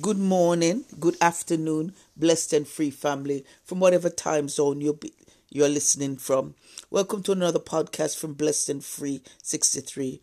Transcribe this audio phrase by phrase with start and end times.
[0.00, 5.12] Good morning, good afternoon, blessed and free family from whatever time zone you're, be,
[5.50, 6.54] you're listening from.
[6.88, 10.22] Welcome to another podcast from Blessed and Free 63.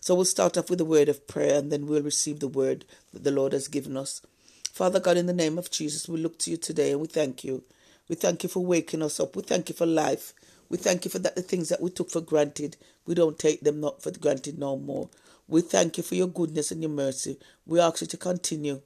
[0.00, 2.84] So we'll start off with a word of prayer and then we'll receive the word
[3.12, 4.22] that the Lord has given us.
[4.70, 7.42] Father God, in the name of Jesus, we look to you today and we thank
[7.42, 7.64] you.
[8.08, 9.34] We thank you for waking us up.
[9.34, 10.32] We thank you for life.
[10.68, 12.76] We thank you for that the things that we took for granted.
[13.04, 15.10] We don't take them not for granted no more.
[15.48, 17.36] We thank you for your goodness and your mercy.
[17.66, 18.82] We ask you to continue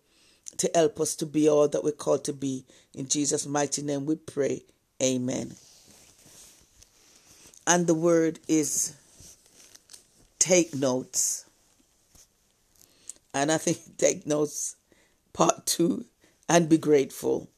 [0.58, 2.64] to help us to be all that we're called to be.
[2.94, 4.62] In Jesus' mighty name we pray.
[5.02, 5.54] Amen.
[7.66, 8.94] And the word is
[10.38, 11.46] take notes.
[13.34, 14.76] And I think take notes
[15.32, 16.04] part two
[16.48, 17.48] and be grateful.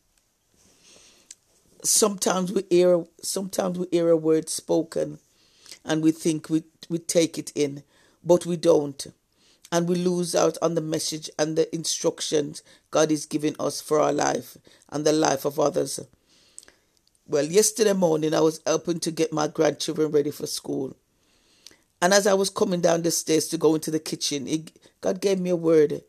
[1.82, 5.18] Sometimes we hear sometimes we hear a word spoken
[5.84, 7.82] and we think we, we take it in,
[8.22, 9.06] but we don't
[9.74, 13.98] and we lose out on the message and the instructions God is giving us for
[13.98, 14.56] our life
[14.88, 15.98] and the life of others.
[17.26, 20.96] Well, yesterday morning I was helping to get my grandchildren ready for school.
[22.00, 25.20] And as I was coming down the stairs to go into the kitchen, it, God
[25.20, 26.02] gave me a word.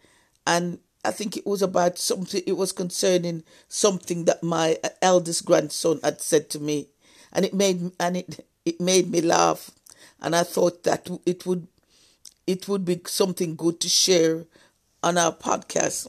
[0.46, 6.00] And I think it was about something, it was concerning something that my eldest grandson
[6.04, 6.90] had said to me.
[7.34, 9.72] And it made, and it, it made me laugh.
[10.22, 11.68] And I thought that it would
[12.48, 14.46] it would be something good to share
[15.04, 16.08] on our podcast.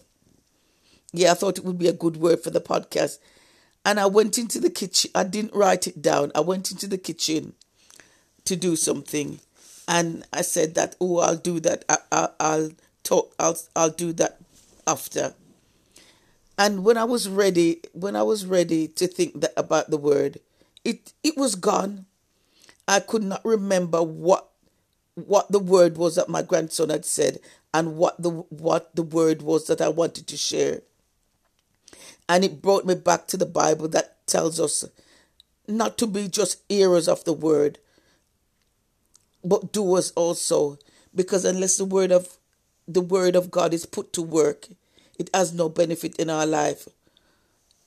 [1.12, 3.18] Yeah, I thought it would be a good word for the podcast.
[3.84, 5.10] And I went into the kitchen.
[5.14, 6.32] I didn't write it down.
[6.34, 7.54] I went into the kitchen
[8.44, 9.38] to do something.
[9.88, 11.84] And I said that, oh, I'll do that.
[12.10, 12.72] I, will
[13.04, 13.34] talk.
[13.38, 14.38] I'll, I'll do that
[14.86, 15.34] after.
[16.58, 20.40] And when I was ready, when I was ready to think that about the word,
[20.84, 22.06] it, it was gone.
[22.88, 24.48] I could not remember what
[25.16, 27.40] what the word was that my grandson had said
[27.72, 30.82] and what the what the word was that I wanted to share.
[32.28, 34.84] And it brought me back to the Bible that tells us
[35.66, 37.78] not to be just hearers of the word,
[39.42, 40.78] but doers also.
[41.14, 42.36] Because unless the word of
[42.86, 44.68] the word of God is put to work,
[45.18, 46.88] it has no benefit in our life.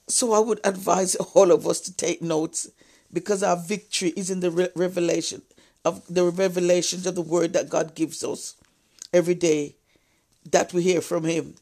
[0.07, 2.69] So I would advise all of us to take notes
[3.13, 5.43] because our victory is in the re- revelation
[5.85, 8.55] of the revelations of the word that God gives us
[9.13, 9.75] every day
[10.49, 11.55] that we hear from Him.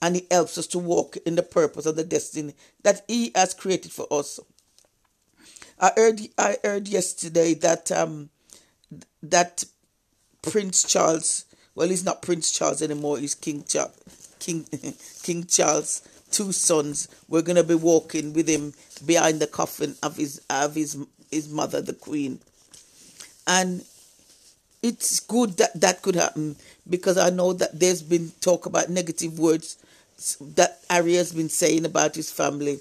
[0.00, 3.54] And He helps us to walk in the purpose of the destiny that He has
[3.54, 4.40] created for us.
[5.78, 8.30] I heard I heard yesterday that um
[9.22, 9.64] that
[10.42, 13.96] Prince Charles, well he's not Prince Charles anymore, he's King Charles
[14.38, 14.64] King
[15.22, 18.74] King Charles, two sons, we're gonna be walking with him
[19.04, 20.96] behind the coffin of his of his
[21.30, 22.40] his mother, the Queen
[23.52, 23.84] and
[24.82, 26.56] it's good that that could happen
[26.88, 29.76] because I know that there's been talk about negative words
[30.40, 32.78] that Harry has been saying about his family,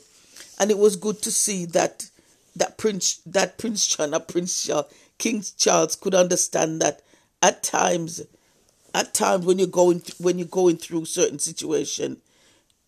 [0.59, 2.09] and it was good to see that
[2.55, 4.85] that Prince that Prince Charles, Prince Charles,
[5.17, 7.01] King Charles could understand that
[7.41, 8.21] at times,
[8.93, 12.17] at times when you're going when you're going through certain situation,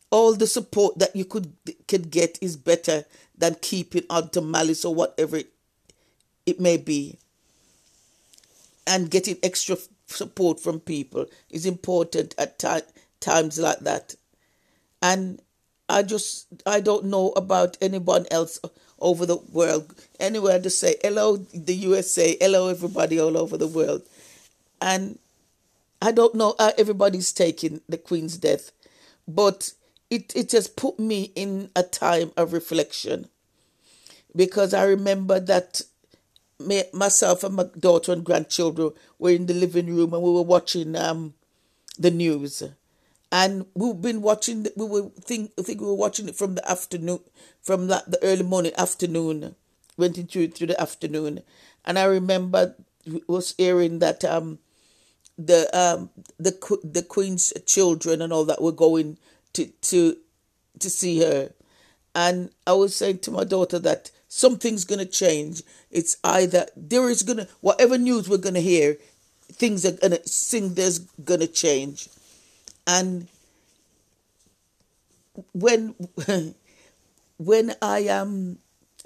[0.10, 1.52] all the support that you could
[1.90, 3.04] could get is better
[3.38, 5.50] than keeping on to malice or whatever it,
[6.46, 7.18] it may be
[8.86, 9.78] and getting extra
[10.08, 12.68] support from people is important at t-
[13.20, 14.16] times like that.
[15.02, 15.42] And
[15.90, 18.60] I just I don't know about anyone else
[19.00, 24.04] over the world anywhere to say hello the USA, hello everybody all over the world,
[24.82, 25.20] and
[26.02, 28.72] I don't know how everybody's taking the Queen's death,
[29.28, 29.74] but
[30.10, 33.30] it it has put me in a time of reflection
[34.36, 35.82] because I remember that
[36.68, 40.42] me, myself and my daughter and grandchildren were in the living room and we were
[40.42, 41.34] watching um,
[41.98, 42.64] the news.
[43.32, 44.68] And we've been watching.
[44.76, 47.20] We were think I think we were watching it from the afternoon,
[47.64, 49.56] from that the early morning afternoon,
[49.98, 51.42] went into through the afternoon,
[51.84, 52.76] and I remember
[53.28, 54.60] was hearing that um,
[55.38, 56.52] the um the
[56.84, 59.18] the queen's children and all that were going
[59.54, 60.18] to to
[60.80, 61.52] to see her,
[62.14, 65.62] and I was saying to my daughter that something's going to change.
[65.92, 68.98] It's either there is going to, whatever news we're going to hear,
[69.52, 72.10] things are going to, sing there's going to change.
[72.88, 73.28] And
[75.54, 75.94] when,
[77.38, 78.58] when I um,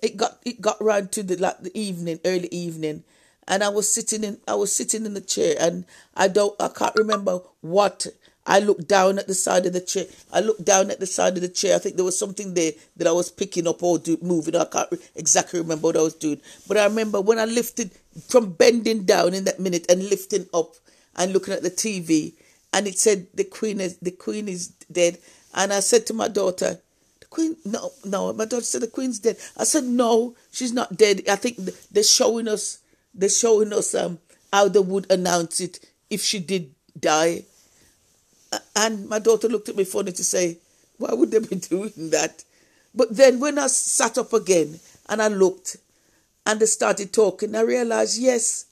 [0.01, 3.03] it got, it got round to the, like the evening, early evening,
[3.49, 5.83] and I was sitting in, I was sitting in the chair and
[6.15, 8.07] I don't, I can't remember what
[8.49, 10.05] I looked down at the side of the chair.
[10.31, 11.75] I looked down at the side of the chair.
[11.75, 14.55] I think there was something there that I was picking up or do, moving.
[14.55, 16.39] I can't exactly remember what I was doing.
[16.65, 17.91] But I remember when I lifted
[18.29, 20.75] from bending down in that minute and lifting up
[21.17, 22.33] and looking at the TV,
[22.73, 25.17] and it said the queen is the queen is dead.
[25.53, 26.79] And I said to my daughter,
[27.19, 28.31] the queen, no, no.
[28.31, 29.37] My daughter said the queen's dead.
[29.57, 31.23] I said no, she's not dead.
[31.29, 31.57] I think
[31.91, 32.79] they're showing us,
[33.13, 34.19] they're showing us um
[34.53, 35.79] how they would announce it
[36.09, 37.43] if she did die.
[38.75, 40.57] And my daughter looked at me funny to say,
[40.97, 42.43] why would they be doing that?
[42.93, 45.77] But then when I sat up again and I looked
[46.45, 48.65] and they started talking, I realized, yes,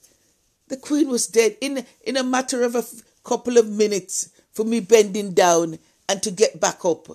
[0.67, 2.83] the queen was dead in, in a matter of a
[3.23, 5.77] couple of minutes for me bending down
[6.09, 7.07] and to get back up.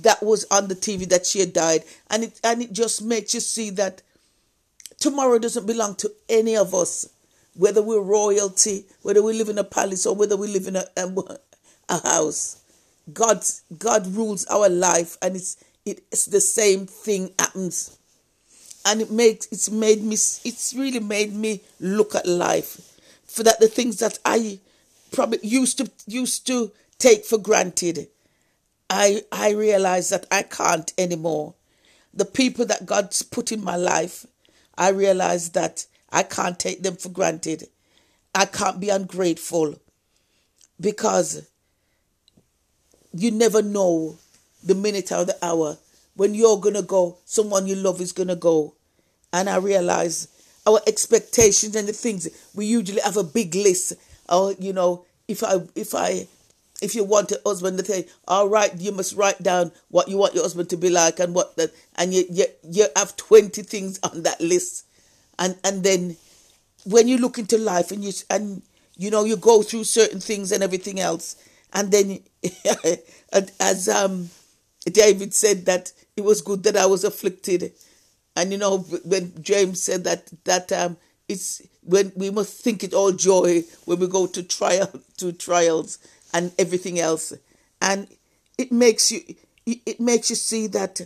[0.00, 1.84] That was on the TV that she had died.
[2.10, 4.02] And it, and it just makes you see that
[4.98, 7.08] tomorrow doesn't belong to any of us,
[7.54, 10.84] whether we're royalty, whether we live in a palace or whether we live in a,
[10.96, 11.38] a,
[11.88, 12.62] a house.
[13.12, 13.44] God,
[13.78, 17.98] God rules our life and it's, it's the same thing happens.
[18.84, 22.98] And it makes it's made me it's really made me look at life.
[23.26, 24.58] For that the things that I
[25.12, 28.08] probably used to used to take for granted
[28.90, 31.54] I I realize that I can't anymore.
[32.12, 34.26] The people that God's put in my life
[34.76, 37.68] I realize that I can't take them for granted.
[38.34, 39.76] I can't be ungrateful
[40.80, 41.46] because
[43.14, 44.18] you never know
[44.64, 45.78] the minute or the hour
[46.14, 48.74] when you're going to go, someone you love is going to go.
[49.32, 50.28] And I realize
[50.66, 53.94] our expectations and the things we usually have a big list.
[54.28, 56.26] Or, you know, if I, if I,
[56.82, 60.18] if you want a husband to say, all right, you must write down what you
[60.18, 63.62] want your husband to be like and what that, and you, you, you have 20
[63.62, 64.84] things on that list.
[65.38, 66.16] And, and then
[66.84, 68.62] when you look into life and you, and,
[68.98, 71.36] you know, you go through certain things and everything else.
[71.72, 72.20] And then,
[73.60, 74.30] as, um,
[74.84, 77.72] David said that it was good that I was afflicted.
[78.36, 80.96] And you know, when James said that that um
[81.28, 85.98] it's when we must think it all joy when we go to trial to trials
[86.32, 87.32] and everything else.
[87.80, 88.08] And
[88.58, 89.20] it makes you
[89.66, 91.00] it makes you see that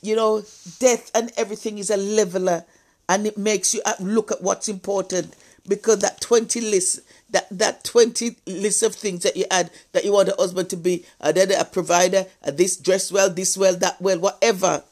[0.00, 0.42] you know
[0.78, 2.64] death and everything is a leveler
[3.08, 5.34] and it makes you uh, look at what's important
[5.68, 7.00] because that 20 list
[7.32, 10.76] that that 20 list of things that you add that you want a husband to
[10.76, 14.84] be uh, a, a provider a this dress well this well that well whatever.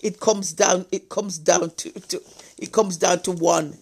[0.00, 2.20] It comes down it comes down to, to
[2.58, 3.78] it comes down to one.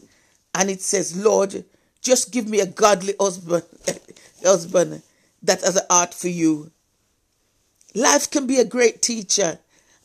[0.55, 1.65] And it says lord
[2.03, 3.65] just give me a godly husband
[4.45, 5.03] husband
[5.43, 6.71] that has an art for you.
[7.95, 9.59] Life can be a great teacher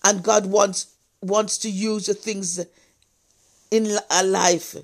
[0.03, 0.87] and god wants
[1.21, 2.63] wants to use the things
[3.71, 4.75] in a uh, life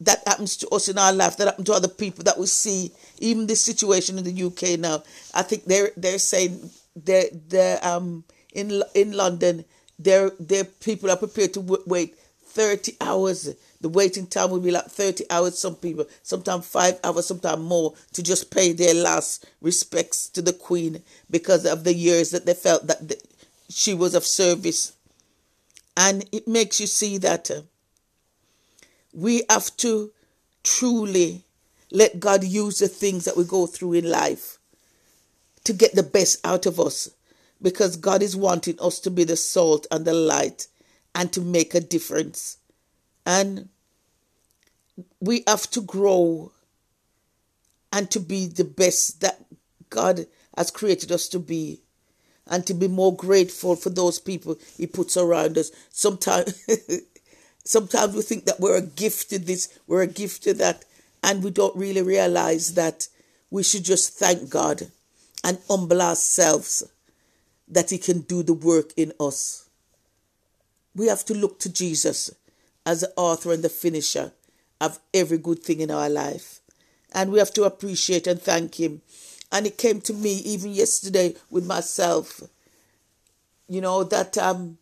[0.00, 2.92] that happens to us in our life, that happens to other people that we see,
[3.18, 5.02] even this situation in the UK now.
[5.34, 9.64] I think they're they're saying they're, they're um in in London,
[9.98, 13.54] their their people are prepared to wait thirty hours.
[13.80, 15.58] The waiting time will be like thirty hours.
[15.58, 20.52] Some people, sometimes five hours, sometimes more, to just pay their last respects to the
[20.52, 23.22] Queen because of the years that they felt that
[23.68, 24.92] she was of service,
[25.96, 27.50] and it makes you see that.
[27.50, 27.62] Uh,
[29.16, 30.12] we have to
[30.62, 31.42] truly
[31.90, 34.58] let God use the things that we go through in life
[35.64, 37.10] to get the best out of us
[37.62, 40.68] because God is wanting us to be the salt and the light
[41.14, 42.58] and to make a difference.
[43.24, 43.70] And
[45.18, 46.52] we have to grow
[47.90, 49.46] and to be the best that
[49.88, 50.26] God
[50.58, 51.80] has created us to be
[52.46, 55.70] and to be more grateful for those people he puts around us.
[55.88, 56.62] Sometimes
[57.66, 60.84] Sometimes we think that we're a gift to this, we're a gift to that,
[61.20, 63.08] and we don't really realize that
[63.50, 64.82] we should just thank God
[65.42, 66.84] and humble ourselves
[67.66, 69.68] that He can do the work in us.
[70.94, 72.30] We have to look to Jesus
[72.86, 74.30] as the author and the finisher
[74.80, 76.60] of every good thing in our life.
[77.12, 79.02] And we have to appreciate and thank Him.
[79.50, 82.42] And it came to me even yesterday with myself,
[83.68, 84.78] you know, that um,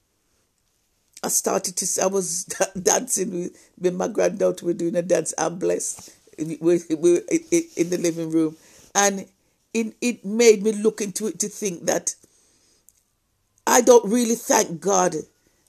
[1.24, 2.44] I started to, I was
[2.82, 4.66] dancing with, with my granddaughter.
[4.66, 5.32] We're doing a dance.
[5.38, 6.10] I'm blessed.
[6.38, 6.80] We we
[7.76, 8.56] in the living room,
[8.94, 9.26] and
[9.72, 12.14] it it made me look into it to think that
[13.66, 15.14] I don't really thank God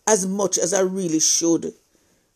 [0.08, 1.74] as much as I really should.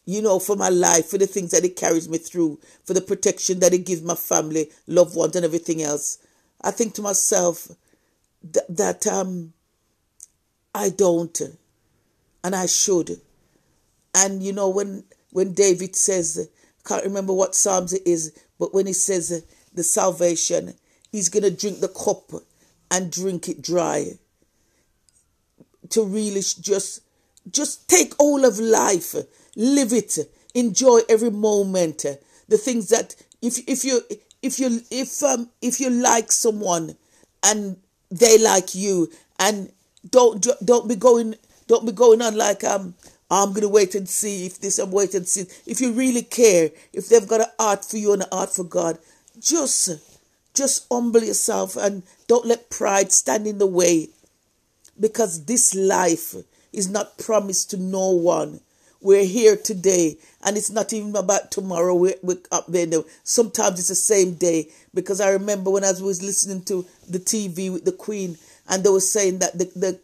[0.06, 3.02] You know, for my life, for the things that He carries me through, for the
[3.02, 6.20] protection that He gives my family, loved ones, and everything else.
[6.62, 7.68] I think to myself
[8.44, 9.54] that, that um
[10.74, 11.42] I don't
[12.44, 13.22] and I should.
[14.16, 16.50] And you know when when David says,
[16.86, 20.74] can't remember what Psalms it is, but when he says the salvation,
[21.12, 22.32] he's gonna drink the cup
[22.90, 24.14] and drink it dry.
[25.92, 27.02] To really just
[27.52, 29.16] just take all of life,
[29.56, 30.18] live it,
[30.54, 32.06] enjoy every moment.
[32.48, 34.02] The things that if if you
[34.42, 36.96] if you if um if you like someone
[37.44, 37.78] and
[38.12, 39.72] they like you and
[40.10, 41.36] don't don't be going
[41.70, 42.94] don't be going on like um
[43.32, 46.72] I'm gonna wait and see if this I'm wait and see if you really care
[46.92, 49.00] if they've got an art for you and an art for God
[49.40, 49.90] just
[50.54, 54.10] just humble yourself and don't let pride stand in the way
[55.00, 56.36] because this life
[56.74, 58.60] is not promised to no one
[59.02, 61.96] we're here today, and it's not even about tomorrow.
[61.96, 62.86] We're, we're up there.
[62.86, 63.06] Now.
[63.24, 67.72] Sometimes it's the same day because I remember when I was listening to the TV
[67.72, 70.00] with the Queen, and they were saying that the, the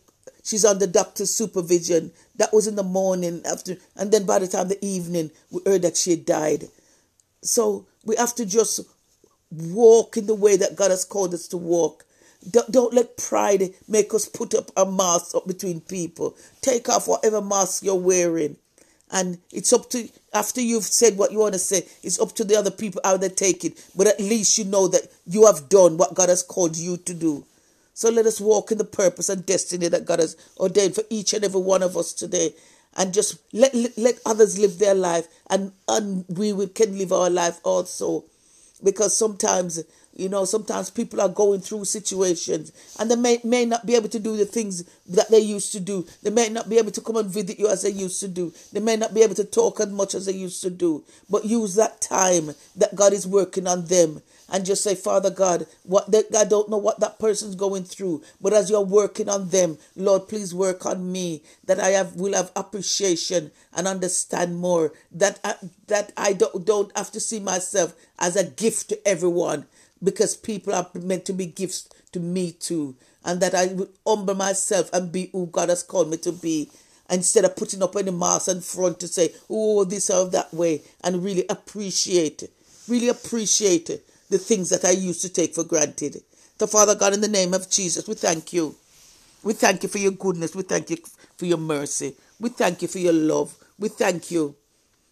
[0.46, 2.12] she's under doctor's supervision.
[2.38, 5.82] That was in the morning after, and then by the time the evening, we heard
[5.82, 6.70] that she had died.
[7.42, 8.80] So we have to just
[9.52, 12.06] walk in the way that God has called us to walk.
[12.50, 16.38] Don't, don't let pride make us put up a mask up between people.
[16.62, 18.58] Take off whatever mask you're wearing
[19.12, 22.44] and it's up to after you've said what you want to say it's up to
[22.44, 25.70] the other people how they take it but at least you know that you have
[25.70, 27.46] done what god has called you to do
[27.96, 31.34] so let us walk in the purpose and destiny that god has ordained for each
[31.34, 32.54] and every one of us today.
[32.98, 37.60] And just let let, others live their life and and we can live our life
[37.64, 38.26] also.
[38.84, 39.84] Because sometimes
[40.16, 44.08] you know, sometimes people are going through situations and they may, may not be able
[44.10, 46.08] to do the things that they used to do.
[46.24, 48.54] They may not be able to come and visit you as they used to do.
[48.72, 51.04] They may not be able to talk as much as they used to do.
[51.30, 55.66] But use that time that God is working on them and just say, Father God,
[55.84, 59.50] what that I don't know what that person's going through, but as you're working on
[59.50, 64.94] them, Lord, please work on me that I have will have appreciation and understand more.
[65.12, 65.56] That I,
[65.88, 69.66] that I don't don't have to see myself as a gift to everyone
[70.06, 72.96] because people are meant to be gifts to me too.
[73.26, 76.70] And that I would humble myself and be who God has called me to be.
[77.10, 80.82] Instead of putting up any mask in front to say, oh, this or that way,
[81.04, 82.50] and really appreciate,
[82.88, 83.88] really appreciate
[84.30, 86.24] the things that I used to take for granted.
[86.60, 88.76] So, Father God, in the name of Jesus, we thank you.
[89.44, 90.56] We thank you for your goodness.
[90.56, 90.98] We thank you
[91.38, 92.16] for your mercy.
[92.40, 93.56] We thank you for your love.
[93.78, 94.56] We thank you.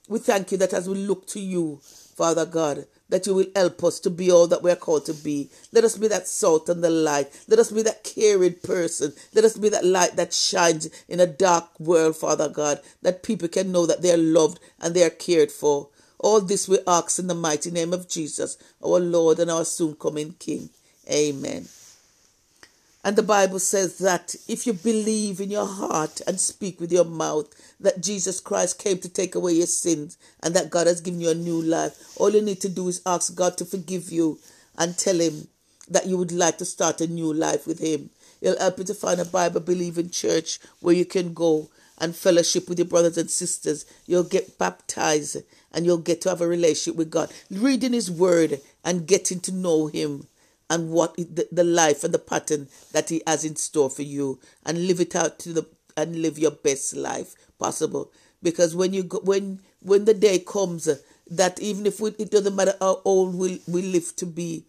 [0.10, 1.80] We thank you that as we look to you,
[2.16, 5.14] Father God, that you will help us to be all that we are called to
[5.14, 5.50] be.
[5.72, 7.32] Let us be that salt and the light.
[7.48, 9.14] Let us be that caring person.
[9.34, 13.48] Let us be that light that shines in a dark world, Father God, that people
[13.48, 15.90] can know that they are loved and they are cared for.
[16.20, 19.96] All this we ask in the mighty name of Jesus, our Lord and our soon
[19.96, 20.70] coming King.
[21.12, 21.68] Amen.
[23.06, 27.04] And the Bible says that if you believe in your heart and speak with your
[27.04, 31.20] mouth that Jesus Christ came to take away your sins and that God has given
[31.20, 34.40] you a new life, all you need to do is ask God to forgive you
[34.78, 35.50] and tell Him
[35.90, 38.10] that you would like to start a new life with Him.
[38.40, 42.70] It'll help you to find a Bible believing church where you can go and fellowship
[42.70, 43.86] with your brothers and sisters.
[44.06, 45.38] You'll get baptized
[45.74, 47.34] and you'll get to have a relationship with God.
[47.52, 50.28] Reading His Word and getting to know Him
[50.74, 54.40] and what the, the life and the pattern that he has in store for you
[54.66, 58.12] and live it out to the and live your best life possible.
[58.42, 60.98] Because when you go, when when the day comes uh,
[61.30, 64.66] that even if we, it doesn't matter how old we, we live to be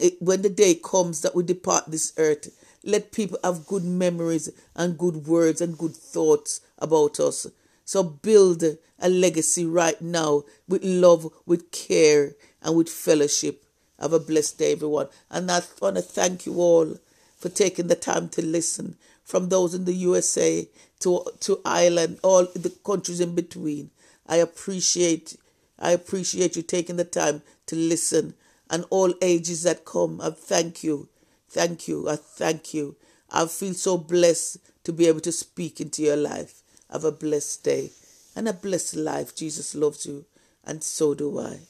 [0.00, 2.48] it, when the day comes that we depart this earth
[2.82, 7.46] let people have good memories and good words and good thoughts about us.
[7.84, 8.62] So build
[8.98, 13.64] a legacy right now with love with care and with fellowship
[14.00, 15.08] have a blessed day, everyone.
[15.30, 16.96] And I want to thank you all
[17.36, 20.66] for taking the time to listen from those in the USA
[21.00, 23.90] to, to Ireland, all the countries in between.
[24.26, 25.36] I appreciate
[25.78, 28.34] I appreciate you taking the time to listen
[28.68, 30.20] and all ages that come.
[30.20, 31.08] I thank you.
[31.48, 32.08] Thank you.
[32.08, 32.96] I thank you.
[33.30, 36.62] I feel so blessed to be able to speak into your life.
[36.90, 37.90] Have a blessed day
[38.34, 39.36] and a blessed life.
[39.36, 40.24] Jesus loves you,
[40.64, 41.60] and so do I.